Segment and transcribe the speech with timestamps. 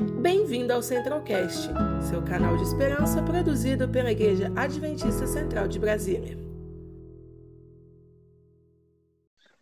[0.00, 6.38] Bem-vindo ao Centralcast, seu canal de esperança produzido pela Igreja Adventista Central de Brasília.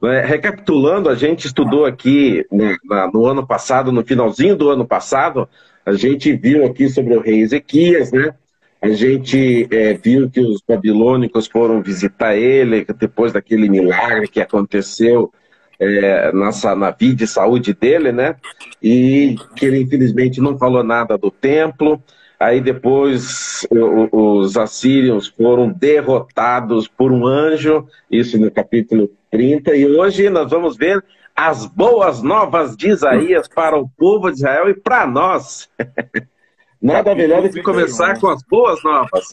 [0.05, 5.49] É, recapitulando, a gente estudou aqui no, no, ano passado, no finalzinho do ano passado,
[5.85, 8.33] a gente viu aqui sobre o rei Ezequias, né?
[8.81, 15.33] A gente é, viu que os babilônicos foram visitar ele depois daquele milagre que aconteceu
[15.79, 18.37] é, nessa, na vida e saúde dele, né?
[18.83, 22.03] E que ele infelizmente não falou nada do templo.
[22.39, 23.67] Aí depois
[24.13, 29.75] os assírios foram derrotados por um anjo, isso no capítulo 30.
[29.75, 31.05] E hoje nós vamos ver
[31.35, 35.69] as boas novas de Isaías para o povo de Israel e para nós.
[36.81, 39.27] Nada melhor do que começar com as boas novas.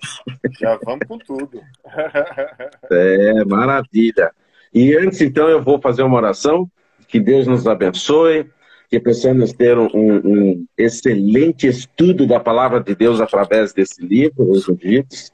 [0.59, 1.61] Já vamos com tudo.
[2.91, 4.31] É, maravilha.
[4.75, 6.69] E antes, então, eu vou fazer uma oração.
[7.07, 8.49] Que Deus nos abençoe,
[8.89, 14.67] que possamos ter um, um excelente estudo da palavra de Deus através desse livro, Os
[14.67, 15.31] Ungidos.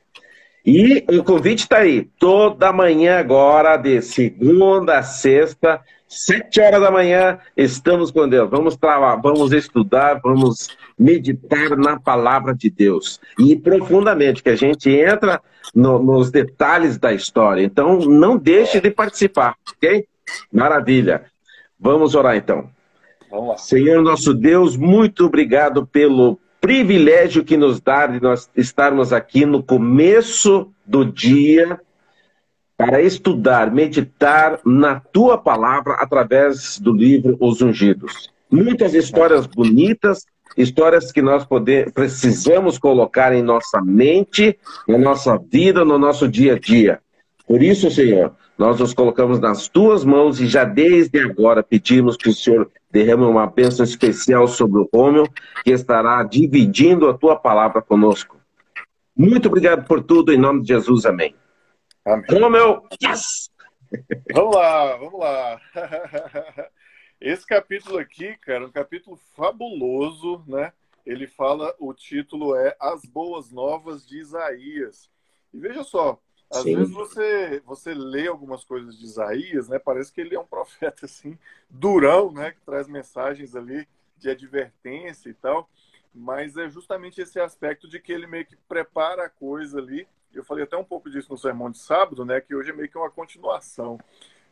[0.66, 5.82] E o convite está aí, toda manhã agora, de segunda a sexta,
[6.14, 8.50] Sete horas da manhã, estamos com Deus.
[8.50, 10.68] Vamos trabalhar, vamos estudar, vamos
[11.00, 13.18] meditar na palavra de Deus.
[13.40, 15.42] E profundamente, que a gente entra
[15.74, 17.64] no, nos detalhes da história.
[17.64, 20.06] Então, não deixe de participar, ok?
[20.52, 21.24] Maravilha.
[21.80, 22.70] Vamos orar então.
[23.30, 23.58] Vamos lá.
[23.58, 29.64] Senhor nosso Deus, muito obrigado pelo privilégio que nos dá de nós estarmos aqui no
[29.64, 31.82] começo do dia
[32.78, 38.32] para estudar, meditar na tua palavra através do livro Os Ungidos.
[38.50, 45.84] Muitas histórias bonitas, histórias que nós poder, precisamos colocar em nossa mente, na nossa vida,
[45.84, 47.00] no nosso dia a dia.
[47.48, 52.30] Por isso, Senhor, nós nos colocamos nas tuas mãos e já desde agora pedimos que
[52.30, 55.24] o Senhor derrame uma bênção especial sobre o Rômio,
[55.64, 58.40] que estará dividindo a tua palavra conosco.
[59.18, 61.36] Muito obrigado por tudo, em nome de Jesus, amém.
[62.06, 62.24] Amém.
[62.30, 63.50] Romeu, yes!
[64.32, 65.60] Vamos lá, vamos lá.
[67.20, 70.72] Esse capítulo aqui, cara, é um capítulo fabuloso, né?
[71.04, 75.10] Ele fala, o título é As Boas Novas de Isaías.
[75.52, 76.76] E veja só, às Sim.
[76.76, 79.80] vezes você, você lê algumas coisas de Isaías, né?
[79.80, 81.38] Parece que ele é um profeta assim,
[81.70, 82.52] durão, né?
[82.52, 85.70] Que traz mensagens ali de advertência e tal.
[86.14, 90.44] Mas é justamente esse aspecto de que ele meio que prepara a coisa ali eu
[90.44, 92.40] falei até um pouco disso no sermão de sábado, né?
[92.40, 94.00] Que hoje é meio que uma continuação.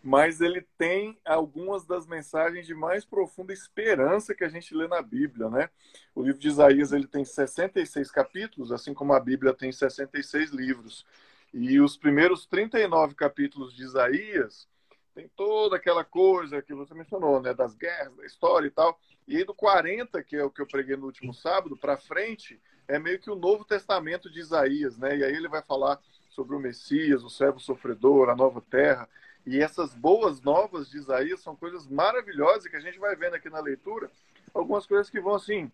[0.01, 5.01] Mas ele tem algumas das mensagens de mais profunda esperança que a gente lê na
[5.01, 5.69] Bíblia, né?
[6.15, 11.05] O livro de Isaías ele tem 66 capítulos, assim como a Bíblia tem 66 livros.
[11.53, 14.67] E os primeiros 39 capítulos de Isaías
[15.15, 17.53] tem toda aquela coisa que você mencionou, né?
[17.53, 18.99] Das guerras, da história e tal.
[19.27, 22.59] E aí do 40, que é o que eu preguei no último sábado, para frente,
[22.87, 25.17] é meio que o Novo Testamento de Isaías, né?
[25.17, 25.99] E aí ele vai falar
[26.29, 29.09] sobre o Messias, o servo sofredor, a nova terra.
[29.45, 33.49] E essas boas novas de Isaías são coisas maravilhosas que a gente vai vendo aqui
[33.49, 34.09] na leitura,
[34.53, 35.71] algumas coisas que vão assim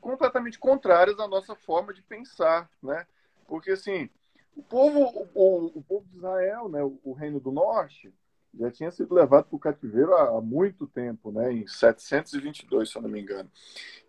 [0.00, 3.06] completamente contrárias à nossa forma de pensar, né?
[3.46, 4.10] Porque assim,
[4.56, 8.12] o povo, o, o povo de Israel, né, o, reino do norte,
[8.54, 11.52] já tinha sido levado para o cativeiro há, há, muito tempo, né?
[11.52, 13.50] em 722, se eu não me engano.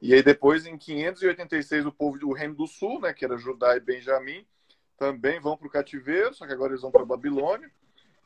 [0.01, 3.77] E aí depois, em 586, o povo do Reino do Sul, né, que era Judá
[3.77, 4.45] e Benjamim,
[4.97, 7.71] também vão para o cativeiro, só que agora eles vão para Babilônia.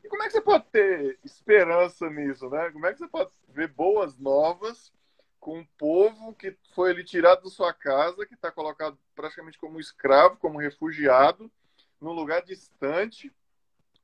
[0.03, 2.69] E como é que você pode ter esperança nisso, né?
[2.71, 4.91] Como é que você pode ver boas novas
[5.39, 9.79] com um povo que foi ali tirado da sua casa, que está colocado praticamente como
[9.79, 11.51] escravo, como refugiado,
[11.99, 13.33] num lugar distante,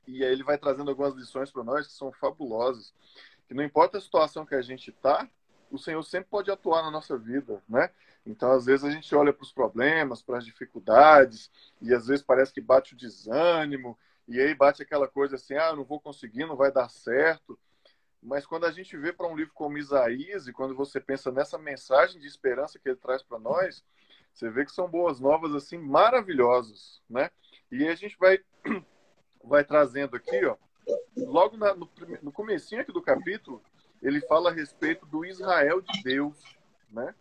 [0.06, 2.92] e aí ele vai trazendo algumas lições para nós que são fabulosas.
[3.46, 5.28] Que não importa a situação que a gente está,
[5.70, 7.90] o Senhor sempre pode atuar na nossa vida, né?
[8.26, 11.50] Então, às vezes, a gente olha para os problemas, para as dificuldades,
[11.80, 15.74] e às vezes parece que bate o desânimo, e aí bate aquela coisa assim: ah,
[15.74, 17.58] não vou conseguir, não vai dar certo.
[18.22, 21.58] Mas quando a gente vê para um livro como Isaías, e quando você pensa nessa
[21.58, 23.84] mensagem de esperança que ele traz para nós,
[24.32, 27.30] você vê que são boas novas, assim, maravilhosas, né?
[27.74, 28.38] E a gente vai
[29.42, 30.56] vai trazendo aqui, ó,
[31.16, 31.90] logo na, no,
[32.22, 33.60] no comecinho aqui do capítulo,
[34.00, 36.40] ele fala a respeito do Israel de Deus,
[36.88, 37.12] né?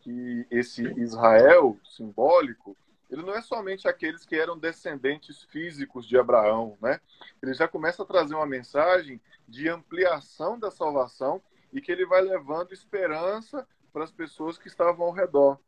[0.00, 2.74] Que esse Israel simbólico,
[3.10, 6.98] ele não é somente aqueles que eram descendentes físicos de Abraão, né?
[7.42, 11.42] Ele já começa a trazer uma mensagem de ampliação da salvação
[11.74, 15.58] e que ele vai levando esperança para as pessoas que estavam ao redor.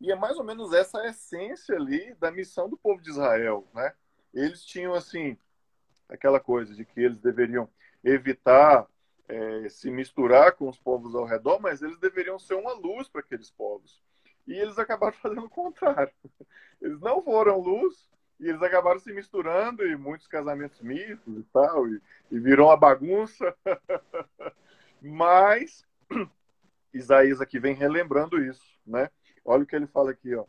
[0.00, 3.92] E é mais ou menos essa essência ali da missão do povo de Israel, né?
[4.32, 5.36] Eles tinham assim
[6.08, 7.68] aquela coisa de que eles deveriam
[8.02, 8.86] evitar
[9.28, 13.20] é, se misturar com os povos ao redor, mas eles deveriam ser uma luz para
[13.20, 14.02] aqueles povos.
[14.46, 16.12] e eles acabaram fazendo o contrário.
[16.80, 18.08] Eles não foram luz
[18.40, 22.76] e eles acabaram se misturando e muitos casamentos mistos e tal, e, e virou uma
[22.76, 23.54] bagunça.
[25.02, 25.84] Mas
[26.94, 29.10] Isaías aqui vem relembrando isso, né?
[29.48, 30.44] Olha o que ele fala aqui, ó.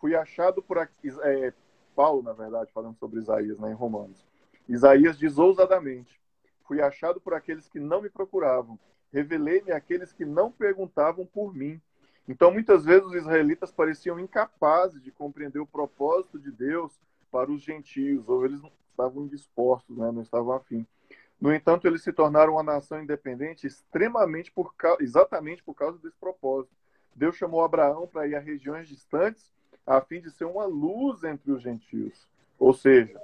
[0.00, 1.54] Fui achado por é,
[1.94, 4.26] Paulo, na verdade, falando sobre Isaías, né, em Romanos.
[4.68, 6.20] Isaías diz ousadamente:
[6.66, 8.76] Fui achado por aqueles que não me procuravam.
[9.12, 11.80] Revelei-me àqueles que não perguntavam por mim.
[12.28, 16.98] Então, muitas vezes, os israelitas pareciam incapazes de compreender o propósito de Deus
[17.30, 20.10] para os gentios, ou eles não estavam indispostos, né?
[20.10, 20.84] não estavam afim.
[21.40, 26.81] No entanto, eles se tornaram uma nação independente extremamente por exatamente por causa desse propósito.
[27.14, 29.52] Deus chamou Abraão para ir a regiões distantes
[29.86, 32.26] a fim de ser uma luz entre os gentios.
[32.58, 33.20] Ou seja,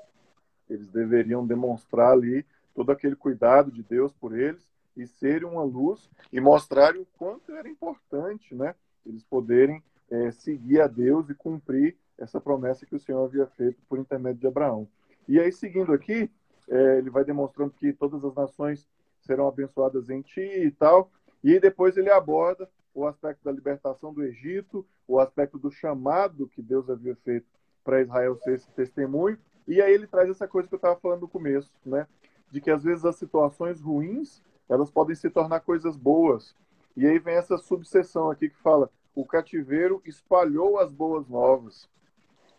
[0.69, 2.45] eles deveriam demonstrar ali
[2.75, 7.53] todo aquele cuidado de Deus por eles e serem uma luz e mostrarem o quanto
[7.53, 8.75] era importante, né?
[9.07, 13.81] Eles poderem é, seguir a Deus e cumprir essa promessa que o Senhor havia feito
[13.89, 14.89] por intermédio de Abraão.
[15.29, 16.31] E aí, seguindo aqui,
[16.69, 18.87] é, ele vai demonstrando que todas as nações
[19.21, 21.11] serão abençoadas em ti e tal.
[21.43, 22.69] E depois ele aborda
[22.99, 27.47] o aspecto da libertação do Egito, o aspecto do chamado que Deus havia feito
[27.85, 29.39] para Israel ser esse testemunho.
[29.69, 32.09] E aí ele traz essa coisa que eu estava falando no começo, né?
[32.51, 36.57] De que às vezes as situações ruins elas podem se tornar coisas boas.
[36.97, 41.89] E aí vem essa subseção aqui que fala: o cativeiro espalhou as boas novas.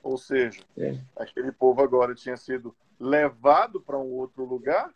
[0.02, 0.98] Ou seja, é.
[1.18, 4.94] aquele povo agora tinha sido levado para um outro lugar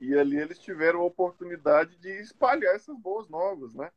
[0.00, 3.92] e ali eles tiveram a oportunidade de espalhar essas boas novas, né?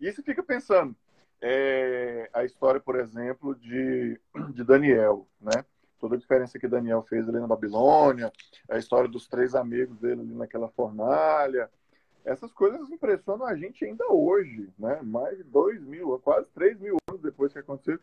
[0.00, 0.94] E você fica pensando,
[1.40, 4.18] é, a história, por exemplo, de,
[4.50, 5.64] de Daniel, né?
[6.00, 8.32] Toda a diferença que Daniel fez ali na Babilônia,
[8.70, 11.68] a história dos três amigos dele ali naquela fornalha,
[12.24, 15.00] essas coisas impressionam a gente ainda hoje, né?
[15.02, 17.98] Mais de dois mil, quase três mil anos depois que aconteceu.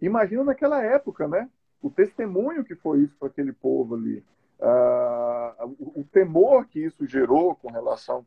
[0.00, 1.48] Imagina naquela época, né?
[1.82, 4.22] O testemunho que foi isso para aquele povo ali.
[4.58, 8.26] Uh, o, o temor que isso gerou com relação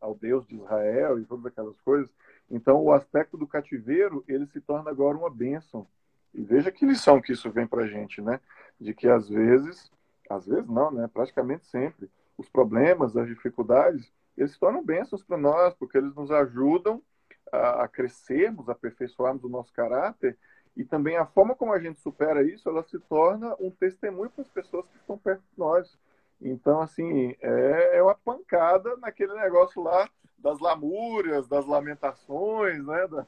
[0.00, 2.10] ao Deus de Israel e todas aquelas coisas.
[2.50, 5.86] Então, o aspecto do cativeiro, ele se torna agora uma bênção.
[6.32, 8.40] E veja que lição que isso vem para a gente, né?
[8.80, 9.90] De que às vezes,
[10.28, 11.08] às vezes não, né?
[11.12, 16.30] Praticamente sempre, os problemas, as dificuldades, eles se tornam bênçãos para nós, porque eles nos
[16.30, 17.02] ajudam
[17.50, 20.36] a, a crescermos, a aperfeiçoarmos o nosso caráter
[20.76, 24.42] e também a forma como a gente supera isso, ela se torna um testemunho para
[24.42, 25.98] as pessoas que estão perto de nós.
[26.40, 30.06] Então, assim, é, é uma pancada naquele negócio lá
[30.46, 33.08] das lamúrias, das lamentações, né?
[33.08, 33.26] Da,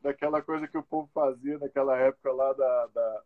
[0.00, 3.22] daquela coisa que o povo fazia naquela época lá da, da,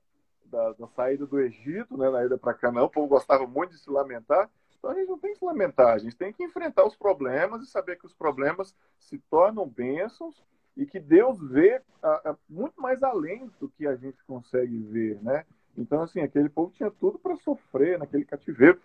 [0.47, 2.09] da, da saída do Egito, né?
[2.09, 4.49] Na ida para Canaã, o povo gostava muito de se lamentar.
[4.79, 7.63] Então a gente não tem que se lamentar, a gente tem que enfrentar os problemas
[7.63, 10.43] e saber que os problemas se tornam bênçãos
[10.77, 15.21] e que Deus vê a, a, muito mais além do que a gente consegue ver,
[15.21, 15.45] né?
[15.77, 18.81] Então, assim, aquele povo tinha tudo para sofrer naquele cativeiro.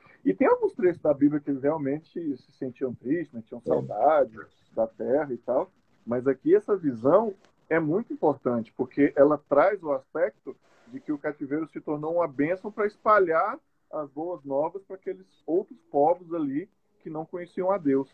[0.83, 3.41] Trechos da Bíblia que eles realmente se sentiam tristes, né?
[3.47, 3.67] tinham é.
[3.69, 4.37] saudade
[4.75, 5.71] da terra e tal.
[6.05, 7.33] Mas aqui essa visão
[7.69, 10.53] é muito importante, porque ela traz o aspecto
[10.89, 13.57] de que o cativeiro se tornou uma bênção para espalhar
[13.89, 16.69] as boas novas para aqueles outros povos ali
[16.99, 18.13] que não conheciam a Deus.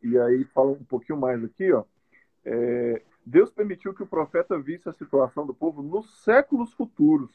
[0.00, 1.82] E aí fala um pouquinho mais aqui, ó.
[2.44, 7.32] É, Deus permitiu que o profeta visse a situação do povo nos séculos futuros,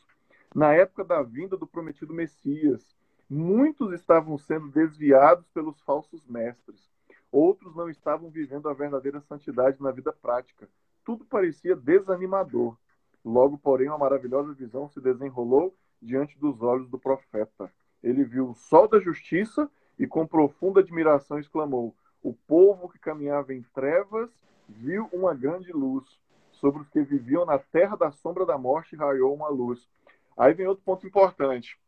[0.56, 2.96] na época da vinda do prometido Messias.
[3.36, 6.88] Muitos estavam sendo desviados pelos falsos mestres.
[7.32, 10.70] Outros não estavam vivendo a verdadeira santidade na vida prática.
[11.04, 12.78] Tudo parecia desanimador.
[13.26, 17.74] Logo, porém, uma maravilhosa visão se desenrolou diante dos olhos do profeta.
[18.04, 23.52] Ele viu o sol da justiça e, com profunda admiração, exclamou: O povo que caminhava
[23.52, 24.30] em trevas
[24.70, 26.06] viu uma grande luz.
[26.52, 29.90] Sobre os que viviam na terra da sombra da morte raiou uma luz.
[30.38, 31.82] Aí vem outro ponto importante.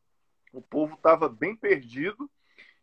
[0.55, 2.31] O povo estava bem perdido,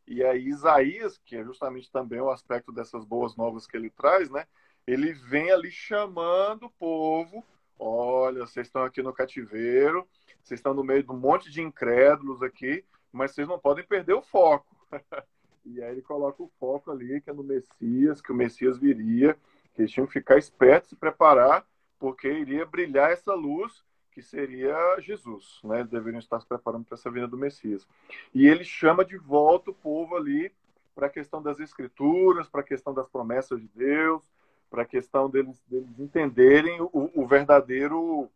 [0.07, 4.29] e aí Isaías, que é justamente também o aspecto dessas boas novas que ele traz,
[4.29, 4.47] né?
[4.87, 7.43] Ele vem ali chamando o povo.
[7.79, 10.07] Olha, vocês estão aqui no cativeiro,
[10.43, 14.13] vocês estão no meio de um monte de incrédulos aqui, mas vocês não podem perder
[14.13, 14.77] o foco.
[15.65, 19.35] e aí ele coloca o foco ali, que é no Messias, que o Messias viria,
[19.73, 21.67] que eles tinham que ficar espertos, se preparar,
[21.99, 25.81] porque iria brilhar essa luz que seria Jesus, né?
[25.81, 27.89] Eles deveriam estar se preparando para essa vinda do Messias.
[28.35, 30.53] E ele chama de volta o povo ali
[30.95, 34.23] para a questão das escrituras, para a questão das promessas de Deus,
[34.71, 38.31] para a questão deles, deles entenderem o, o verdadeiro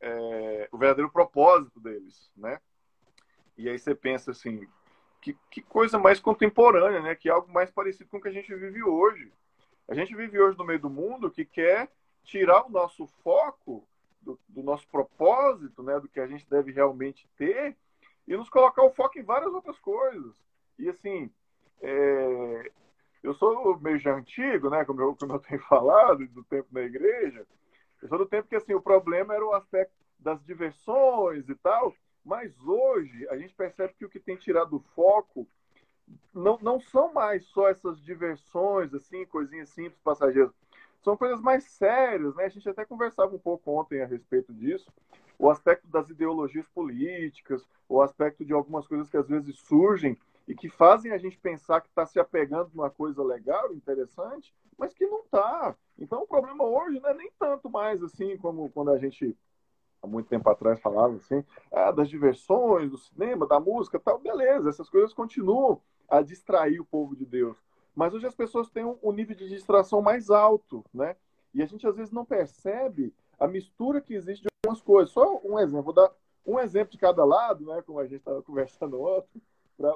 [0.00, 2.60] é, o verdadeiro propósito deles, né?
[3.56, 4.68] E aí você pensa assim,
[5.20, 7.14] que, que coisa mais contemporânea, né?
[7.14, 9.32] Que algo mais parecido com o que a gente vive hoje.
[9.88, 11.90] A gente vive hoje no meio do mundo que quer
[12.22, 13.86] tirar o nosso foco
[14.26, 17.76] do, do, nosso propósito, né, do que a gente deve realmente ter,
[18.26, 20.34] e nos colocar o foco em várias outras coisas.
[20.76, 21.30] E assim,
[21.80, 22.72] é,
[23.22, 26.82] eu sou meio já antigo, né, como eu, como eu tenho falado, do tempo na
[26.82, 27.46] igreja,
[28.02, 31.94] eu sou do tempo que assim, o problema era o aspecto das diversões e tal,
[32.24, 35.48] mas hoje a gente percebe que o que tem tirado o foco
[36.34, 40.52] não, não são mais só essas diversões, assim, coisinhas simples, passageiras.
[41.06, 42.46] São coisas mais sérias, né?
[42.46, 44.92] A gente até conversava um pouco ontem a respeito disso.
[45.38, 50.54] O aspecto das ideologias políticas, o aspecto de algumas coisas que às vezes surgem e
[50.56, 54.92] que fazem a gente pensar que está se apegando a uma coisa legal, interessante, mas
[54.92, 55.76] que não está.
[55.96, 59.38] Então o problema hoje não é nem tanto mais assim como quando a gente
[60.02, 64.70] há muito tempo atrás falava assim, ah, das diversões, do cinema, da música, tal, beleza,
[64.70, 67.56] essas coisas continuam a distrair o povo de Deus.
[67.96, 71.16] Mas hoje as pessoas têm um, nível de distração mais alto, né?
[71.54, 75.14] E a gente às vezes não percebe a mistura que existe de algumas coisas.
[75.14, 76.12] Só um exemplo, vou dar
[76.44, 77.80] um exemplo de cada lado, né?
[77.80, 79.40] Como a gente estava conversando ontem,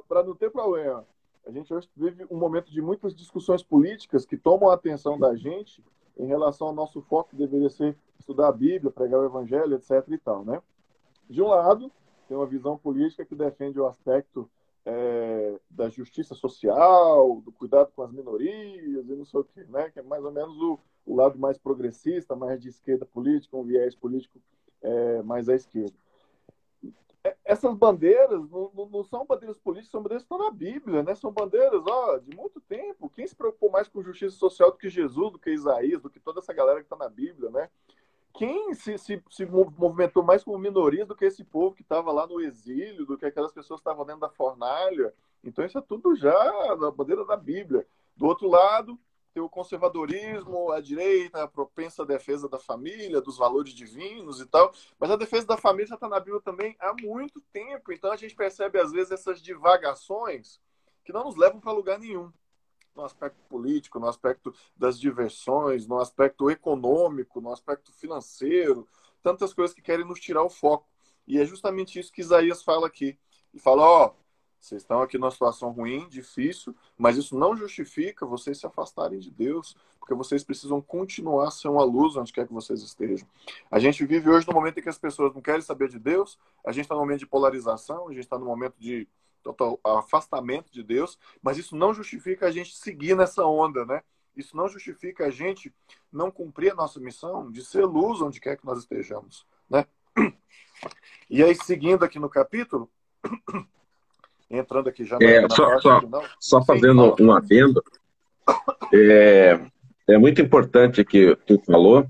[0.09, 1.07] para não ter problema.
[1.47, 5.37] A gente hoje vive um momento de muitas discussões políticas que tomam a atenção da
[5.37, 5.85] gente
[6.19, 10.07] em relação ao nosso foco que deveria ser estudar a Bíblia, pregar o Evangelho, etc.
[10.09, 10.62] e tal, né?
[11.28, 11.92] De um lado,
[12.26, 14.50] tem uma visão política que defende o aspecto
[14.84, 19.90] é, da justiça social, do cuidado com as minorias e não sei o quê, né?
[19.90, 23.64] Que é mais ou menos o, o lado mais progressista, mais de esquerda política, um
[23.64, 24.40] viés político
[24.82, 25.94] é, mais à esquerda.
[27.22, 31.14] É, essas bandeiras não, não, são bandeiras políticas, são bandeiras que estão na Bíblia, né?
[31.14, 33.10] São bandeiras, ó, de muito tempo.
[33.10, 36.18] Quem se preocupou mais com justiça social do que Jesus, do que Isaías, do que
[36.18, 37.68] toda essa galera que está na Bíblia, né?
[38.32, 42.26] Quem se, se, se, movimentou mais como minoria do que esse povo que estava lá
[42.26, 45.12] no exílio, do que aquelas pessoas que estavam dentro da fornalha?
[45.42, 47.87] Então, isso é tudo já na bandeira da Bíblia.
[48.16, 48.99] Do outro lado,
[49.32, 54.72] tem o conservadorismo, a direita, a propensa defesa da família, dos valores divinos e tal.
[54.99, 57.92] Mas a defesa da família já está na Bíblia também há muito tempo.
[57.92, 60.60] Então a gente percebe, às vezes, essas divagações
[61.04, 62.32] que não nos levam para lugar nenhum.
[62.94, 68.87] No aspecto político, no aspecto das diversões, no aspecto econômico, no aspecto financeiro,
[69.23, 70.88] tantas coisas que querem nos tirar o foco.
[71.26, 73.18] E é justamente isso que Isaías fala aqui.
[73.52, 74.14] Ele fala: ó, oh,
[74.61, 79.30] vocês estão aqui numa situação ruim, difícil, mas isso não justifica vocês se afastarem de
[79.30, 83.26] Deus, porque vocês precisam continuar a ser uma luz onde quer que vocês estejam.
[83.70, 86.38] A gente vive hoje no momento em que as pessoas não querem saber de Deus,
[86.64, 89.09] a gente está no momento de polarização, a gente está no momento de
[89.42, 94.02] total afastamento de Deus, mas isso não justifica a gente seguir nessa onda, né?
[94.37, 95.73] Isso não justifica a gente
[96.12, 99.87] não cumprir a nossa missão de ser luz onde quer que nós estejamos, né?
[101.28, 102.90] E aí, seguindo aqui no capítulo,
[104.50, 106.00] entrando aqui já é, só, só,
[106.38, 107.82] só fazendo um adendo,
[108.92, 109.61] é,
[110.09, 112.06] é muito importante que tu falou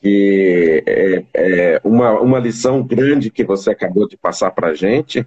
[0.00, 5.26] que é, é, uma, uma lição grande que você acabou de passar para a gente,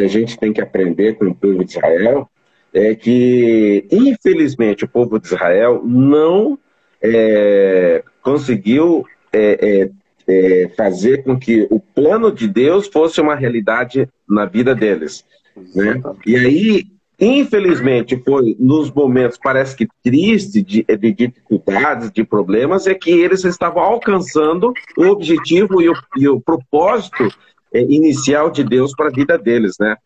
[0.00, 2.28] que a gente tem que aprender com o povo de Israel,
[2.72, 6.58] é que, infelizmente, o povo de Israel não
[7.02, 9.90] é, conseguiu é, é,
[10.26, 15.24] é fazer com que o plano de Deus fosse uma realidade na vida deles.
[15.74, 16.00] Né?
[16.24, 16.86] E aí,
[17.18, 23.44] infelizmente, foi nos momentos, parece que triste, de, de dificuldades, de problemas, é que eles
[23.44, 27.28] estavam alcançando o objetivo e o, e o propósito
[27.72, 29.96] inicial de Deus para a vida deles, né?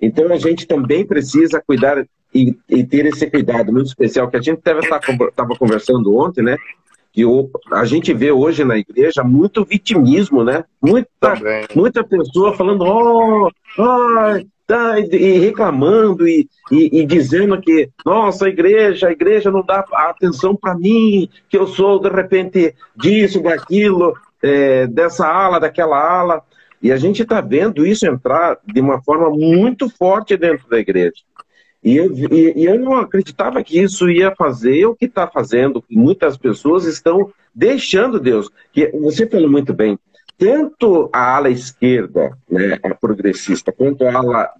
[0.00, 2.04] Então a gente também precisa cuidar
[2.34, 6.56] e, e ter esse cuidado muito especial que a gente estava conversando ontem, né?
[7.14, 10.64] que o, a gente vê hoje na igreja muito vitimismo, né?
[10.82, 11.08] Muita,
[11.72, 18.48] muita pessoa falando, oh, oh tá, e reclamando e, e, e, dizendo que, nossa, a
[18.48, 24.14] igreja, a igreja não dá atenção para mim, que eu sou, de repente, disso, daquilo,
[24.42, 26.42] é, dessa ala, daquela ala.
[26.84, 31.22] E a gente está vendo isso entrar de uma forma muito forte dentro da igreja.
[31.82, 35.80] E eu, e, e eu não acreditava que isso ia fazer o que está fazendo,
[35.80, 38.50] que muitas pessoas estão deixando Deus.
[38.70, 39.98] Que você falou muito bem,
[40.36, 44.50] tanto a ala esquerda, né, a progressista, quanto a ala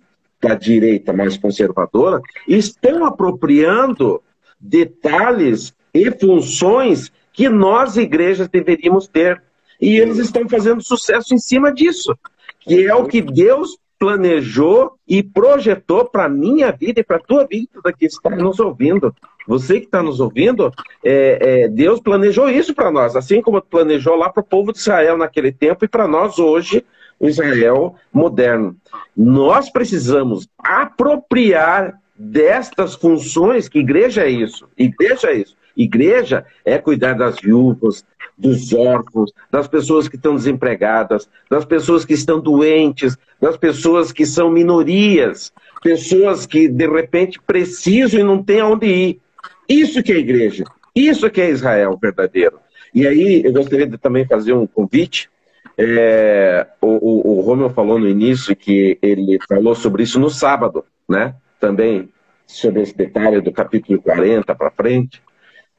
[0.40, 4.23] da direita mais conservadora, estão apropriando
[4.59, 9.43] detalhes e funções que nós, igrejas, deveríamos ter.
[9.85, 12.17] E eles estão fazendo sucesso em cima disso,
[12.61, 17.93] que é o que Deus planejou e projetou para minha vida e para tua vida
[17.93, 19.14] que está nos ouvindo.
[19.47, 20.73] Você que está nos ouvindo,
[21.05, 24.79] é, é, Deus planejou isso para nós, assim como planejou lá para o povo de
[24.79, 26.83] Israel naquele tempo e para nós hoje,
[27.21, 28.75] o Israel moderno.
[29.14, 37.14] Nós precisamos apropriar destas funções, que igreja é isso, igreja é isso, Igreja é cuidar
[37.14, 38.04] das viúvas,
[38.37, 44.26] dos órfãos, das pessoas que estão desempregadas, das pessoas que estão doentes, das pessoas que
[44.26, 45.52] são minorias,
[45.83, 49.21] pessoas que de repente precisam e não têm aonde ir.
[49.69, 50.64] Isso que é igreja.
[50.95, 52.59] Isso que é Israel verdadeiro.
[52.95, 55.28] E aí eu gostaria de também fazer um convite.
[55.76, 60.85] É, o, o, o Romeu falou no início que ele falou sobre isso no sábado,
[61.09, 61.35] né?
[61.59, 62.09] Também
[62.47, 65.21] sobre esse detalhe do capítulo 40 para frente.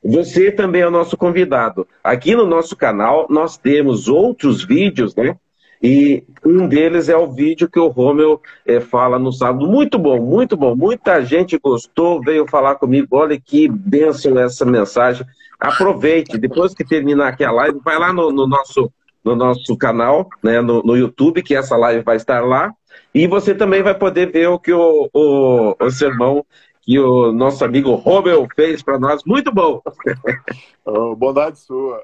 [0.05, 1.87] Você também é o nosso convidado.
[2.03, 5.35] Aqui no nosso canal nós temos outros vídeos, né?
[5.81, 9.67] E um deles é o vídeo que o Romeu é, fala no sábado.
[9.67, 10.75] Muito bom, muito bom.
[10.75, 13.07] Muita gente gostou, veio falar comigo.
[13.11, 15.25] Olha que bênção essa mensagem.
[15.59, 18.91] Aproveite, depois que terminar aqui a live, vai lá no, no nosso,
[19.23, 22.71] no nosso canal, né, no, no, YouTube, que essa live vai estar lá.
[23.13, 26.45] E você também vai poder ver o que o, o, o sermão
[26.85, 29.23] que o nosso amigo Romeu fez para nós.
[29.25, 29.81] Muito bom!
[30.87, 31.99] Oh, bondade sua.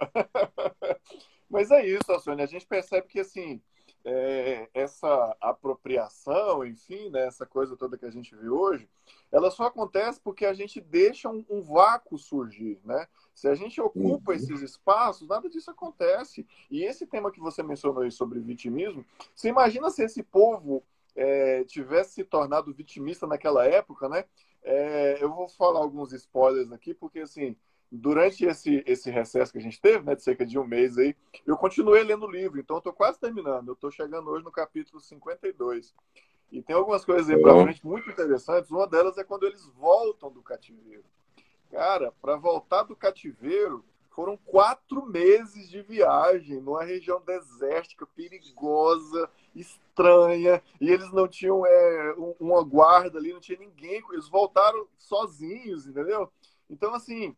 [1.48, 2.46] Mas é isso, Sônia.
[2.46, 3.62] A gente percebe que assim
[4.04, 8.90] é, essa apropriação, enfim, né, essa coisa toda que a gente vê hoje,
[9.32, 13.08] ela só acontece porque a gente deixa um, um vácuo surgir, né?
[13.36, 14.38] Se a gente ocupa uhum.
[14.38, 16.46] esses espaços, nada disso acontece.
[16.70, 20.84] E esse tema que você mencionou aí sobre vitimismo, você imagina se esse povo
[21.16, 24.26] é, tivesse se tornado vitimista naquela época, né?
[24.64, 27.56] É, eu vou falar alguns spoilers aqui, porque assim,
[27.92, 31.16] durante esse, esse recesso que a gente teve, né, de cerca de um mês aí,
[31.46, 33.68] eu continuei lendo o livro, então eu estou quase terminando.
[33.68, 35.94] Eu estou chegando hoje no capítulo 52.
[36.52, 38.72] E tem algumas coisas aí para frente muito interessantes.
[38.72, 41.04] Uma delas é quando eles voltam do cativeiro.
[41.70, 50.62] Cara, para voltar do cativeiro, foram quatro meses de viagem numa região desértica, perigosa, estranha,
[50.80, 54.02] e eles não tinham é, uma guarda ali, não tinha ninguém.
[54.12, 56.32] Eles voltaram sozinhos, entendeu?
[56.70, 57.36] Então, assim,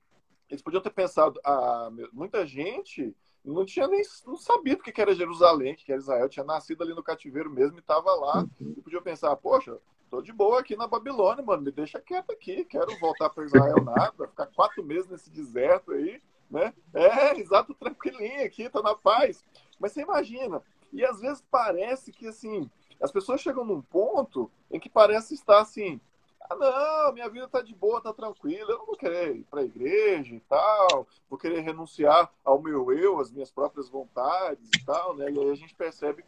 [0.50, 5.13] eles podiam ter pensado, ah, muita gente não tinha nem não sabia do que era
[5.13, 8.45] Jerusalém, que era Israel, tinha nascido ali no cativeiro mesmo e estava lá.
[8.62, 9.78] E podia pensar, poxa,
[10.10, 13.84] tô de boa aqui na Babilônia, mano, me deixa quieto aqui, quero voltar para Israel
[13.84, 16.73] nada, ficar quatro meses nesse deserto aí, né?
[16.93, 19.43] É, exato, tranquilinho aqui, tô na paz.
[19.78, 20.62] Mas você imagina,
[20.93, 22.69] e às vezes parece que assim,
[23.01, 25.99] as pessoas chegam num ponto em que parece estar assim,
[26.39, 29.62] ah, não, minha vida tá de boa, tá tranquila, eu não vou querer ir para
[29.62, 34.86] a igreja e tal, vou querer renunciar ao meu eu, às minhas próprias vontades e
[34.86, 35.32] tal, né?
[35.32, 36.23] E aí a gente percebe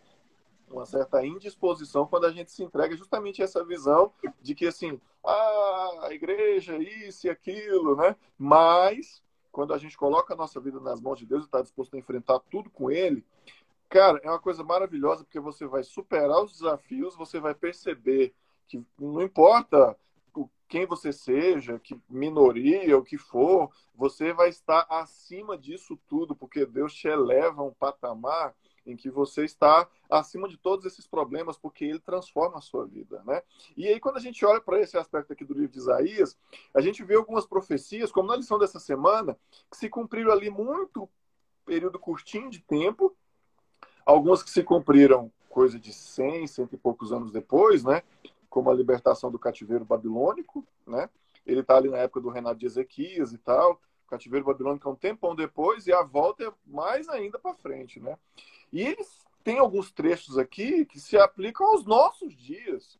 [0.69, 4.99] uma certa indisposição quando a gente se entrega justamente a essa visão de que assim,
[5.23, 8.15] ah, a igreja, isso e aquilo, né?
[8.37, 11.95] Mas quando a gente coloca a nossa vida nas mãos de Deus e está disposto
[11.95, 13.23] a enfrentar tudo com Ele,
[13.89, 18.33] cara, é uma coisa maravilhosa porque você vai superar os desafios, você vai perceber
[18.67, 19.97] que não importa
[20.67, 26.65] quem você seja, que minoria, o que for, você vai estar acima disso tudo, porque
[26.65, 31.57] Deus te eleva a um patamar em que você está acima de todos esses problemas,
[31.57, 33.41] porque ele transforma a sua vida, né?
[33.75, 36.37] E aí quando a gente olha para esse aspecto aqui do livro de Isaías,
[36.73, 39.37] a gente vê algumas profecias, como na lição dessa semana,
[39.71, 41.09] que se cumpriram ali muito
[41.65, 43.14] período curtinho de tempo,
[44.05, 48.03] algumas que se cumpriram coisa de 100, cento e poucos anos depois, né?
[48.55, 51.09] como a libertação do cativeiro babilônico, né?
[51.45, 53.81] Ele está ali na época do reinado de Ezequias e tal.
[54.05, 57.99] O cativeiro babilônico é um tempão depois e a volta é mais ainda para frente,
[57.99, 58.17] né?
[58.71, 62.97] E eles têm alguns trechos aqui que se aplicam aos nossos dias.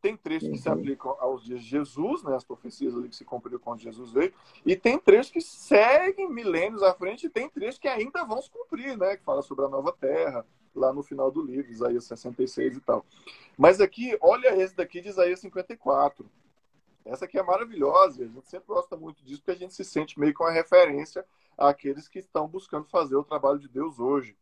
[0.00, 0.54] Tem trechos uhum.
[0.54, 0.74] que se uhum.
[0.74, 2.34] aplicam aos dias de Jesus, né?
[2.34, 4.32] As profecias ali que se cumpriram quando Jesus veio.
[4.64, 8.50] E tem trechos que seguem milênios à frente e tem trechos que ainda vão se
[8.50, 9.16] cumprir, né?
[9.16, 13.04] Que fala sobre a nova terra, lá no final do livro, Isaías 66 e tal.
[13.58, 16.26] Mas aqui, olha esse daqui de Isaías 54.
[17.04, 20.20] Essa aqui é maravilhosa, a gente sempre gosta muito disso, porque a gente se sente
[20.20, 21.24] meio com a referência
[21.56, 24.36] àqueles que estão buscando fazer o trabalho de Deus hoje.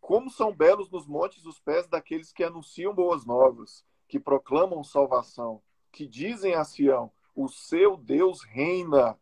[0.00, 5.62] Como são belos nos montes os pés daqueles que anunciam boas novas, que proclamam salvação,
[5.90, 9.18] que dizem a Sião: o seu Deus reina.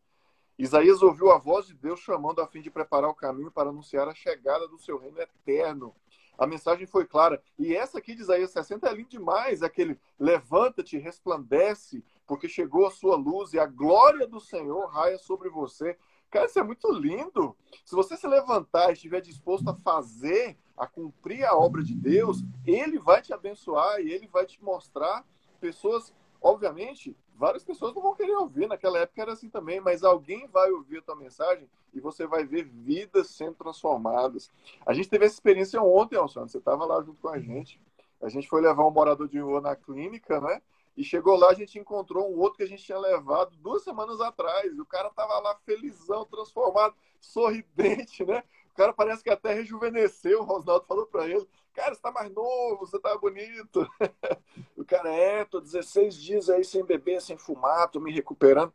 [0.59, 4.09] Isaías ouviu a voz de Deus chamando a fim de preparar o caminho para anunciar
[4.09, 5.95] a chegada do seu reino eterno
[6.39, 7.43] a mensagem foi clara.
[7.59, 12.93] E essa aqui de Isaías 60 é linda demais, aquele levanta-te, resplandece, porque chegou a
[12.93, 15.99] sua luz e a glória do Senhor raia sobre você.
[16.31, 17.57] Cara, isso é muito lindo.
[17.85, 22.43] Se você se levantar e estiver disposto a fazer, a cumprir a obra de Deus,
[22.67, 25.25] ele vai te abençoar e ele vai te mostrar
[25.61, 30.47] pessoas, obviamente, várias pessoas não vão querer ouvir, naquela época era assim também, mas alguém
[30.49, 34.51] vai ouvir a tua mensagem e você vai ver vidas sendo transformadas.
[34.87, 37.81] A gente teve essa experiência ontem, Alciano, você estava lá junto com a gente.
[38.21, 40.61] A gente foi levar um morador de rua na clínica, né?
[40.97, 44.21] E chegou lá, a gente encontrou um outro que a gente tinha levado duas semanas
[44.21, 44.77] atrás.
[44.79, 48.43] O cara tava lá felizão, transformado, sorridente, né?
[48.79, 50.39] O cara parece que até rejuvenesceu.
[50.39, 53.85] O Rosnaldo falou para ele: Cara, você tá mais novo, você tá bonito.
[54.77, 58.73] o cara é, tô 16 dias aí sem beber, sem fumar, tô me recuperando.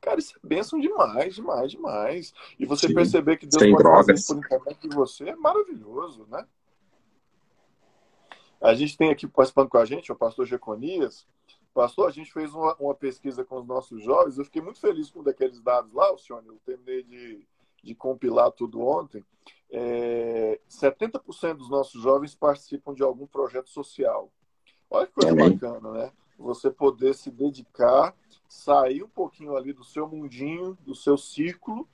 [0.00, 2.32] Cara, isso é bênção demais, demais, demais.
[2.60, 2.94] E você Sim.
[2.94, 4.24] perceber que Deus sem pode drogas.
[4.24, 6.46] fazer por intermédio de você é maravilhoso, né?
[8.60, 11.26] A gente tem aqui participando com a gente o pastor Jeconias.
[11.74, 14.38] Pastor, a gente fez uma, uma, pesquisa com os nossos jovens.
[14.38, 16.40] Eu fiquei muito feliz com um daqueles dados lá, o senhor.
[16.46, 17.44] Eu terminei de,
[17.84, 19.24] de compilar tudo ontem.
[19.70, 24.32] É, 70% dos nossos jovens participam de algum projeto social.
[24.90, 25.50] Olha que coisa Amém.
[25.50, 26.12] bacana, né?
[26.38, 28.14] Você poder se dedicar,
[28.48, 31.88] sair um pouquinho ali do seu mundinho, do seu círculo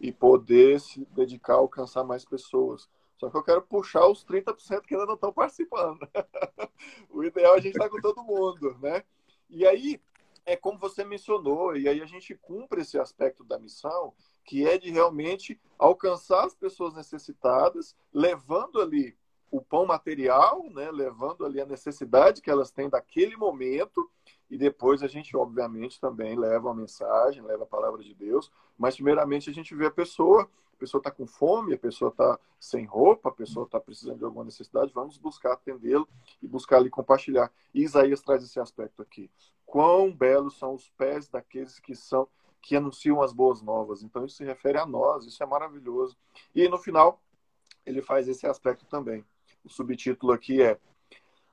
[0.00, 2.88] e poder se dedicar a alcançar mais pessoas.
[3.16, 5.98] Só que eu quero puxar os 30% que ainda não estão participando.
[7.10, 9.04] o ideal é a gente estar tá com todo mundo, né?
[9.48, 10.00] E aí,
[10.44, 14.12] é como você mencionou, e aí a gente cumpre esse aspecto da missão,
[14.44, 19.16] que é de realmente alcançar as pessoas necessitadas, levando ali
[19.50, 24.10] o pão material, né, levando ali a necessidade que elas têm daquele momento,
[24.50, 28.96] e depois a gente, obviamente, também leva a mensagem, leva a palavra de Deus, mas
[28.96, 32.84] primeiramente a gente vê a pessoa a pessoa está com fome, a pessoa está sem
[32.84, 36.06] roupa, a pessoa está precisando de alguma necessidade, vamos buscar atendê-lo
[36.42, 37.50] e buscar ali compartilhar.
[37.72, 39.30] E Isaías traz esse aspecto aqui.
[39.64, 42.28] Quão belos são os pés daqueles que são
[42.64, 44.02] que anunciam as boas novas.
[44.02, 46.16] Então isso se refere a nós, isso é maravilhoso.
[46.54, 47.20] E no final
[47.84, 49.24] ele faz esse aspecto também.
[49.64, 50.78] O subtítulo aqui é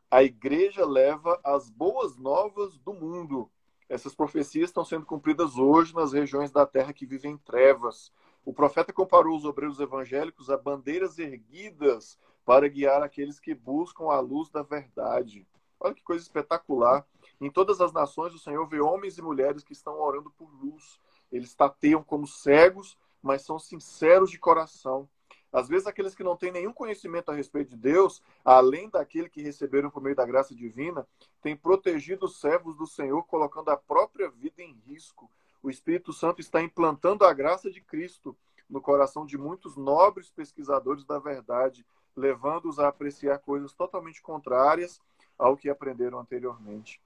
[0.09, 3.49] A igreja leva as boas novas do mundo.
[3.87, 8.11] Essas profecias estão sendo cumpridas hoje nas regiões da terra que vivem em trevas
[8.43, 14.19] o profeta comparou os obreiros evangélicos a bandeiras erguidas para guiar aqueles que buscam a
[14.19, 15.45] luz da verdade.
[15.79, 17.05] Olha que coisa espetacular.
[17.41, 20.99] Em todas as nações, o Senhor vê homens e mulheres que estão orando por luz.
[21.31, 25.09] Eles tateiam como cegos, mas são sinceros de coração.
[25.51, 29.41] Às vezes, aqueles que não têm nenhum conhecimento a respeito de Deus, além daquele que
[29.41, 31.05] receberam por meio da graça divina,
[31.41, 35.29] têm protegido os servos do Senhor, colocando a própria vida em risco
[35.63, 38.35] o Espírito Santo está implantando a graça de Cristo
[38.69, 44.99] no coração de muitos nobres pesquisadores da verdade, levando-os a apreciar coisas totalmente contrárias
[45.37, 46.99] ao que aprenderam anteriormente.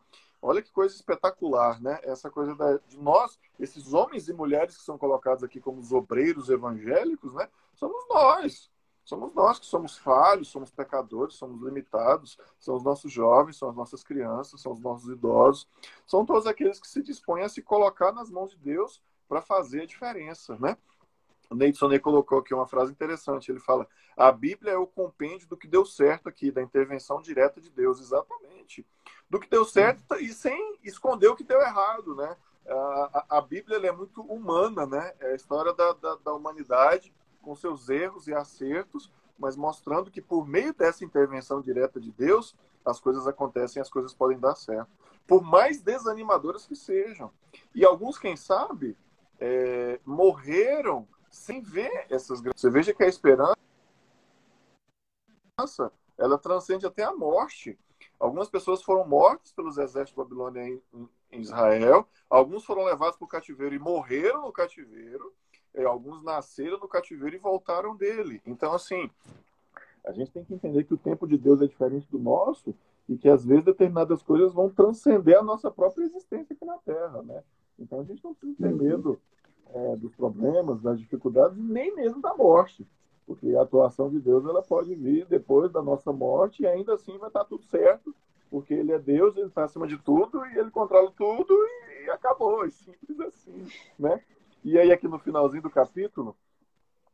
[0.48, 2.00] Olha que coisa espetacular, né?
[2.04, 5.92] Essa coisa da, de nós, esses homens e mulheres que são colocados aqui como os
[5.92, 7.50] obreiros evangélicos, né?
[7.74, 8.70] Somos nós.
[9.04, 13.76] Somos nós que somos falhos, somos pecadores, somos limitados, são os nossos jovens, são as
[13.76, 15.68] nossas crianças, são os nossos idosos,
[16.06, 19.82] são todos aqueles que se dispõem a se colocar nas mãos de Deus para fazer
[19.82, 20.78] a diferença, né?
[21.50, 23.52] O Neidson colocou aqui uma frase interessante.
[23.52, 27.60] Ele fala: a Bíblia é o compêndio do que deu certo aqui, da intervenção direta
[27.60, 28.86] de Deus, exatamente.
[29.30, 32.36] Do que deu certo e sem esconder o que deu errado, né?
[32.68, 32.74] A,
[33.30, 35.14] a, a Bíblia é muito humana, né?
[35.20, 40.22] É a história da, da, da humanidade com seus erros e acertos, mas mostrando que
[40.22, 44.90] por meio dessa intervenção direta de Deus, as coisas acontecem, as coisas podem dar certo.
[45.28, 47.32] Por mais desanimadoras que sejam.
[47.74, 48.98] E alguns, quem sabe,
[49.40, 52.62] é, morreram sem ver essas grandes.
[52.62, 53.58] Você veja que a esperança
[56.18, 57.78] ela transcende até a morte.
[58.18, 63.30] Algumas pessoas foram mortas pelos exércitos babilônios em, em Israel, alguns foram levados para o
[63.30, 65.34] cativeiro e morreram no cativeiro,
[65.74, 68.42] é, alguns nasceram no cativeiro e voltaram dele.
[68.46, 69.10] Então, assim,
[70.06, 72.74] a gente tem que entender que o tempo de Deus é diferente do nosso
[73.10, 77.22] e que às vezes determinadas coisas vão transcender a nossa própria existência aqui na Terra,
[77.24, 77.44] né?
[77.78, 79.20] Então a gente não precisa ter medo
[79.76, 82.88] é, dos problemas, das dificuldades, nem mesmo da morte,
[83.28, 87.18] porque a atuação de Deus ela pode vir depois da nossa morte e ainda assim
[87.18, 88.16] vai estar tudo certo,
[88.50, 92.66] porque Ele é Deus, Ele está acima de tudo e Ele controla tudo e, acabou,
[92.66, 93.68] é simples assim,
[94.00, 94.22] né?
[94.64, 96.36] E aí, aqui no finalzinho do capítulo,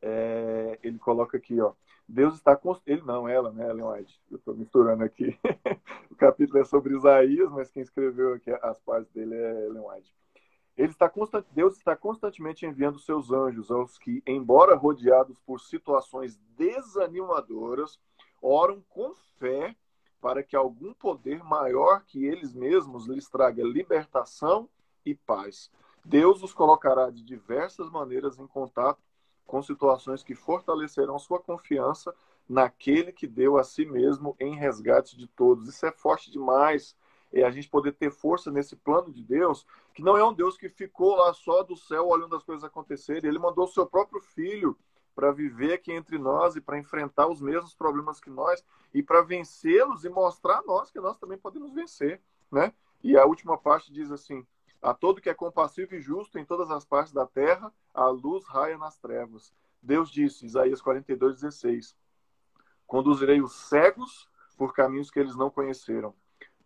[0.02, 1.74] é, ele coloca aqui, ó.
[2.08, 4.22] Deus está ele não, ela, né, Ellen White.
[4.30, 5.38] Eu estou misturando aqui.
[6.10, 10.14] o capítulo é sobre Isaías, mas quem escreveu aqui as partes dele é Ellen White.
[10.82, 11.46] Ele está constant...
[11.52, 18.00] Deus está constantemente enviando seus anjos aos que, embora rodeados por situações desanimadoras,
[18.42, 19.76] oram com fé
[20.20, 24.68] para que algum poder maior que eles mesmos lhes traga libertação
[25.06, 25.70] e paz.
[26.04, 29.04] Deus os colocará de diversas maneiras em contato
[29.46, 32.12] com situações que fortalecerão sua confiança
[32.50, 35.68] naquele que deu a si mesmo em resgate de todos.
[35.68, 36.96] Isso é forte demais.
[37.32, 40.58] É a gente poder ter força nesse plano de Deus, que não é um Deus
[40.58, 43.30] que ficou lá só do céu olhando as coisas acontecerem.
[43.30, 44.78] Ele mandou o seu próprio filho
[45.16, 48.64] para viver aqui entre nós e para enfrentar os mesmos problemas que nós
[48.94, 52.74] e para vencê-los e mostrar a nós que nós também podemos vencer, né?
[53.04, 54.46] E a última parte diz assim:
[54.82, 58.46] A todo que é compassivo e justo em todas as partes da terra, a luz
[58.46, 59.54] raia nas trevas.
[59.82, 61.96] Deus disse, Isaías 42, 16:
[62.86, 66.14] Conduzirei os cegos por caminhos que eles não conheceram.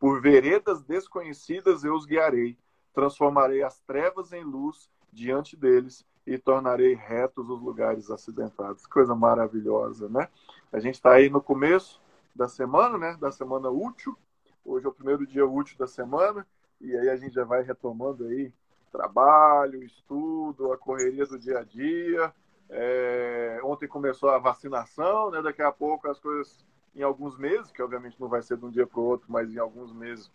[0.06, 2.56] Por veredas desconhecidas eu os guiarei.
[2.94, 8.86] Transformarei as trevas em luz diante deles e tornarei retos os lugares acidentados.
[8.86, 10.30] Coisa maravilhosa, né?
[10.72, 12.00] A gente está aí no começo
[12.36, 13.18] da semana, né?
[13.20, 14.16] Da semana útil.
[14.64, 16.46] Hoje é o primeiro dia útil da semana
[16.80, 18.54] e aí a gente já vai retomando aí
[18.92, 22.32] trabalho, estudo, a correria do dia a dia.
[22.70, 23.60] É...
[23.64, 25.42] Ontem começou a vacinação, né?
[25.42, 26.64] Daqui a pouco as coisas
[26.96, 29.54] em alguns meses, que obviamente não vai ser de um dia para o outro, mas
[29.54, 30.32] em alguns meses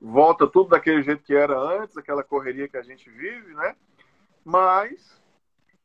[0.00, 3.74] volta tudo daquele jeito que era antes, aquela correria que a gente vive, né?
[4.44, 5.20] Mas,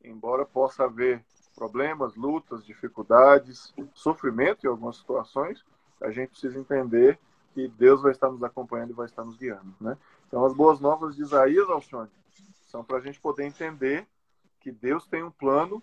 [0.04, 1.24] embora possa haver
[1.56, 5.66] problemas, lutas, dificuldades, sofrimento em algumas situações,
[6.02, 7.20] a gente precisa entender
[7.54, 9.98] que Deus vai estar nos acompanhando e vai estar nos guiando, né?
[10.28, 12.10] Então, as boas novas de Isaías, Alcione,
[12.68, 14.08] são para a gente poder entender
[14.60, 15.82] que Deus tem um plano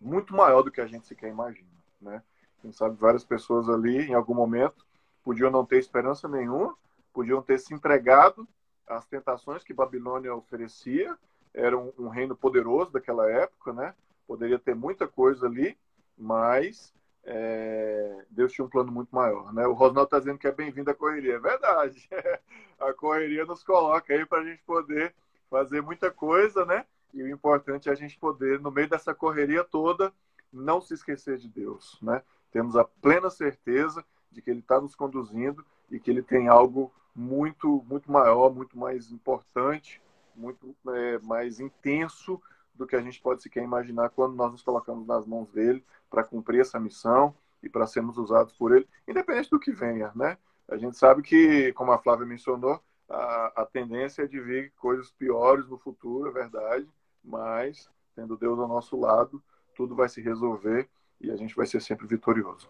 [0.00, 1.68] muito maior do que a gente sequer imagina,
[2.00, 2.22] né?
[2.60, 4.84] Quem sabe várias pessoas ali, em algum momento,
[5.24, 6.76] podiam não ter esperança nenhuma,
[7.12, 8.46] podiam ter se entregado
[8.86, 11.16] às tentações que Babilônia oferecia.
[11.52, 13.94] Era um, um reino poderoso daquela época, né?
[14.26, 15.76] Poderia ter muita coisa ali,
[16.16, 16.94] mas
[17.24, 19.52] é, Deus tinha um plano muito maior.
[19.52, 19.66] Né?
[19.66, 21.34] O Rosnaldo está dizendo que é bem-vindo à correria.
[21.34, 22.08] É verdade.
[22.78, 25.14] a correria nos coloca aí para a gente poder
[25.48, 26.86] fazer muita coisa, né?
[27.12, 30.12] E o importante é a gente poder, no meio dessa correria toda,
[30.52, 32.22] não se esquecer de Deus, né?
[32.50, 36.92] Temos a plena certeza de que ele está nos conduzindo e que ele tem algo
[37.14, 40.00] muito, muito maior, muito mais importante,
[40.34, 42.40] muito é, mais intenso
[42.74, 46.24] do que a gente pode sequer imaginar quando nós nos colocamos nas mãos dele para
[46.24, 50.38] cumprir essa missão e para sermos usados por ele, independente do que venha, né?
[50.66, 55.10] A gente sabe que, como a Flávia mencionou, a, a tendência é de vir coisas
[55.10, 56.88] piores no futuro, é verdade,
[57.22, 59.42] mas tendo Deus ao nosso lado,
[59.74, 60.88] tudo vai se resolver
[61.20, 62.68] e a gente vai ser sempre vitorioso.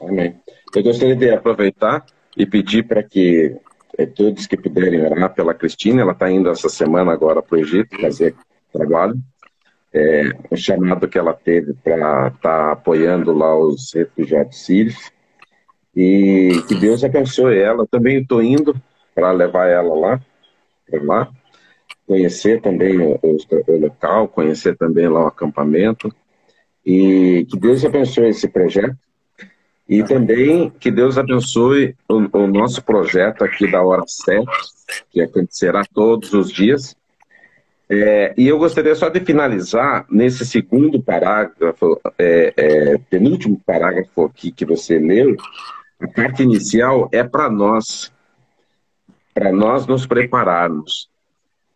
[0.00, 0.40] Amém.
[0.74, 2.04] Eu gostaria de aproveitar
[2.36, 3.56] e pedir para que
[3.96, 7.60] é, todos que puderem orar pela Cristina, ela está indo essa semana agora para o
[7.60, 8.34] Egito fazer
[8.72, 9.16] trabalho.
[9.92, 15.10] É, um chamado que ela teve para estar tá apoiando lá os refugiados sírios.
[15.94, 17.86] E que Deus abençoe ela.
[17.86, 18.74] Também estou indo
[19.14, 20.20] para levar ela lá,
[20.92, 21.30] lá,
[22.06, 26.14] conhecer também o, o, local, conhecer também lá o acampamento.
[26.86, 28.96] E que Deus abençoe esse projeto.
[29.88, 34.46] E também que Deus abençoe o, o nosso projeto aqui da Hora 7,
[35.10, 36.96] que acontecerá todos os dias.
[37.88, 44.50] É, e eu gostaria só de finalizar nesse segundo parágrafo, é, é, penúltimo parágrafo aqui
[44.50, 45.36] que você leu,
[46.00, 48.12] a parte inicial é para nós,
[49.32, 51.08] para nós nos prepararmos.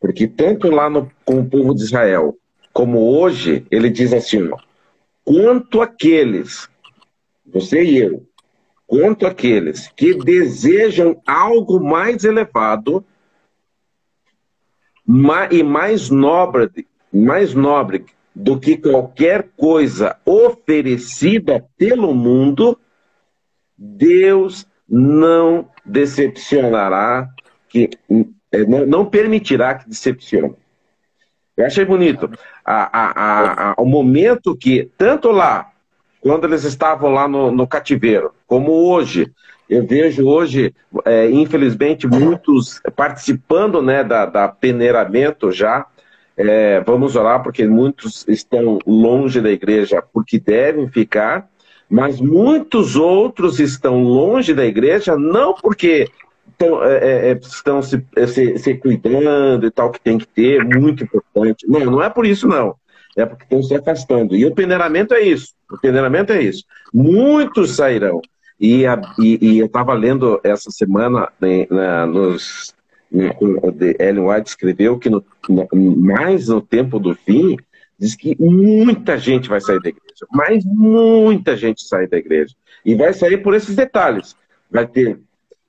[0.00, 2.36] Porque tanto lá no, com o povo de Israel,
[2.72, 4.58] como hoje, ele diz assim, ó,
[5.24, 6.68] quanto aqueles,
[7.46, 8.26] você e eu,
[8.86, 13.04] quanto aqueles que desejam algo mais elevado
[15.50, 18.04] e mais nobre, mais nobre
[18.34, 22.78] do que qualquer coisa oferecida pelo mundo,
[23.76, 27.28] Deus não decepcionará,
[27.68, 27.90] que
[28.52, 30.56] eh, não permitirá que decepcione.
[31.60, 32.30] Eu achei bonito
[32.64, 35.70] a, a, a, o momento que, tanto lá,
[36.20, 39.30] quando eles estavam lá no, no cativeiro, como hoje,
[39.68, 45.86] eu vejo hoje, é, infelizmente, muitos participando né, da, da peneiramento já.
[46.36, 51.46] É, vamos orar porque muitos estão longe da igreja porque devem ficar,
[51.88, 56.08] mas muitos outros estão longe da igreja não porque
[56.60, 60.26] estão, é, é, é, estão se, é, se, se, cuidando e tal, que tem que
[60.26, 61.66] ter, muito importante.
[61.66, 62.74] Não, não é por isso, não.
[63.16, 64.36] É porque estão se afastando.
[64.36, 65.54] E o peneiramento é isso.
[65.70, 66.64] O peneiramento é isso.
[66.92, 68.20] Muitos sairão.
[68.58, 72.74] E, a, e, e eu estava lendo essa semana né, na, nos,
[73.98, 75.24] Ellen White escreveu que no,
[75.96, 77.56] mais no tempo do fim,
[77.98, 80.26] diz que muita gente vai sair da igreja.
[80.30, 82.54] Mas muita gente sai da igreja.
[82.84, 84.36] E vai sair por esses detalhes.
[84.70, 85.18] Vai ter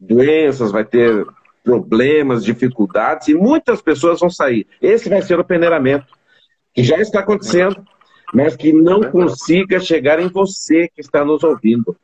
[0.01, 1.25] doenças, vai ter
[1.63, 4.65] problemas, dificuldades, e muitas pessoas vão sair.
[4.81, 6.07] Esse vai ser o peneiramento,
[6.73, 7.85] que já está acontecendo,
[8.33, 11.95] mas que não consiga chegar em você que está nos ouvindo.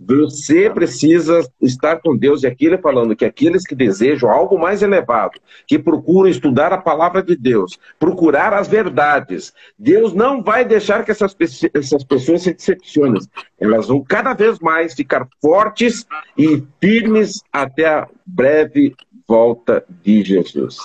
[0.00, 2.42] Você precisa estar com Deus.
[2.42, 6.78] E aqui ele falando que aqueles que desejam algo mais elevado, que procuram estudar a
[6.78, 11.36] palavra de Deus, procurar as verdades, Deus não vai deixar que essas,
[11.74, 13.20] essas pessoas se decepcionem.
[13.58, 16.06] Elas vão cada vez mais ficar fortes
[16.36, 18.94] e firmes até a breve
[19.26, 20.76] volta de Jesus.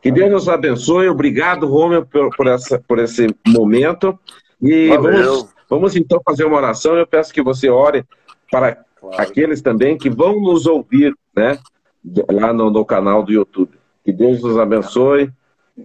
[0.00, 1.08] Que Deus nos abençoe.
[1.08, 4.18] Obrigado, Romeu, por, por, essa, por esse momento.
[4.60, 6.96] E vamos, vamos então fazer uma oração.
[6.96, 8.04] Eu peço que você ore
[8.52, 9.22] para claro.
[9.22, 11.58] aqueles também que vão nos ouvir, né?
[12.30, 13.80] Lá no, no canal do YouTube.
[14.04, 15.32] Que Deus nos abençoe.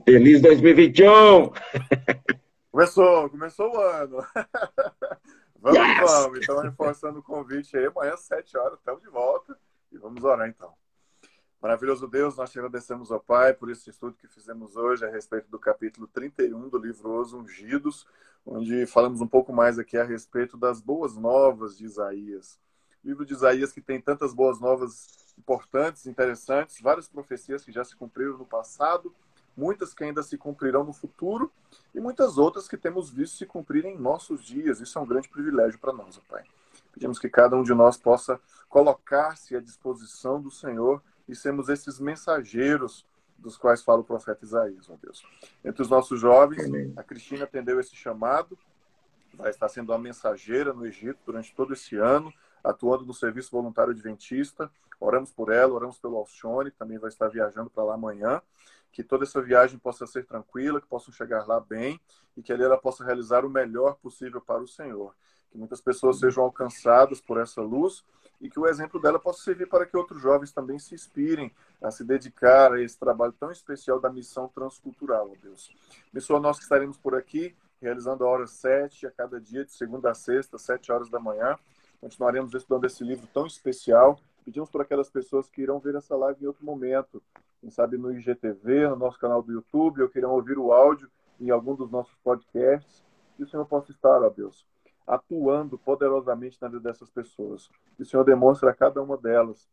[0.04, 1.50] Feliz 2021!
[2.70, 4.18] Começou, começou o ano.
[5.60, 6.12] vamos, yes!
[6.12, 6.40] vamos.
[6.44, 9.58] Então, reforçando o convite aí, amanhã às 7 horas, estamos de volta.
[9.92, 10.74] E vamos orar então.
[11.60, 15.50] Maravilhoso Deus, nós te agradecemos ao Pai por esse estudo que fizemos hoje a respeito
[15.50, 18.06] do capítulo 31 do livro Os Ungidos,
[18.46, 22.60] onde falamos um pouco mais aqui a respeito das boas novas de Isaías.
[23.04, 27.84] O livro de Isaías que tem tantas boas novas importantes, interessantes, várias profecias que já
[27.84, 29.12] se cumpriram no passado,
[29.56, 31.52] muitas que ainda se cumprirão no futuro
[31.94, 34.80] e muitas outras que temos visto se cumprirem em nossos dias.
[34.80, 36.44] Isso é um grande privilégio para nós, Pai.
[36.94, 38.40] Pedimos que cada um de nós possa
[38.70, 43.06] colocar-se à disposição do Senhor e sermos esses mensageiros
[43.38, 45.24] dos quais fala o profeta Isaías, meu Deus.
[45.64, 46.94] Entre os nossos jovens, Amém.
[46.96, 48.58] a Cristina atendeu esse chamado,
[49.34, 53.92] vai estar sendo uma mensageira no Egito durante todo esse ano, atuando no Serviço Voluntário
[53.92, 54.72] Adventista.
[55.00, 58.42] Oramos por ela, oramos pelo Alcione, que também vai estar viajando para lá amanhã.
[58.92, 62.00] Que toda essa viagem possa ser tranquila, que possam chegar lá bem
[62.36, 65.14] e que ali ela possa realizar o melhor possível para o Senhor.
[65.52, 68.04] Que muitas pessoas sejam alcançadas por essa luz
[68.40, 71.90] e que o exemplo dela possa servir para que outros jovens também se inspirem a
[71.90, 75.72] se dedicar a esse trabalho tão especial da missão transcultural, ó Deus.
[76.12, 80.12] Abençoa nós que estaremos por aqui, realizando a hora sete a cada dia, de segunda
[80.12, 81.58] a sexta, sete horas da manhã.
[82.00, 84.20] Continuaremos estudando esse livro tão especial.
[84.46, 87.22] Pedimos por aquelas pessoas que irão ver essa live em outro momento,
[87.60, 91.50] quem sabe no IGTV, no nosso canal do YouTube, ou queiram ouvir o áudio em
[91.50, 93.04] algum dos nossos podcasts.
[93.36, 94.66] Que o Senhor possa estar, ó Deus,
[95.08, 97.70] atuando poderosamente na vida dessas pessoas.
[97.96, 99.68] Que o Senhor demonstre a cada uma delas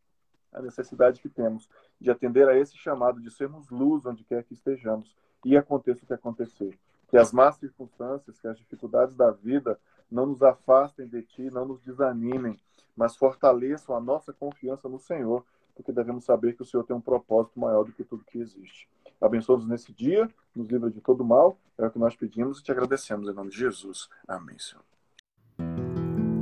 [0.52, 1.68] a necessidade que temos
[2.00, 6.06] de atender a esse chamado, de sermos luz onde quer que estejamos e aconteça o
[6.06, 6.78] que acontecer.
[7.08, 9.78] Que as más circunstâncias, que as dificuldades da vida
[10.10, 12.58] não nos afastem de Ti, não nos desanimem,
[12.96, 15.44] mas fortaleçam a nossa confiança no Senhor,
[15.74, 18.88] porque devemos saber que o Senhor tem um propósito maior do que tudo que existe.
[19.20, 22.70] Abençoa-nos nesse dia, nos livra de todo mal, é o que nós pedimos e te
[22.70, 24.08] agradecemos em nome de Jesus.
[24.28, 24.93] Amém, Senhor.